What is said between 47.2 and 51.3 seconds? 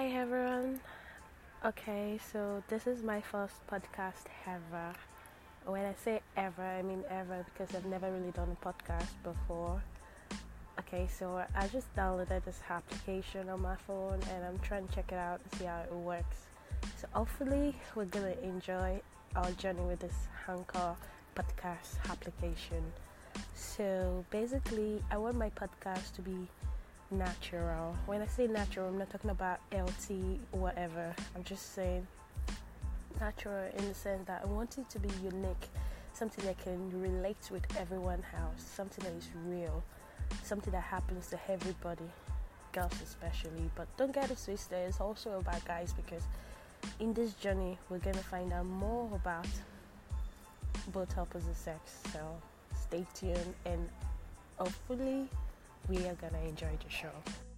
journey we're gonna find out more about both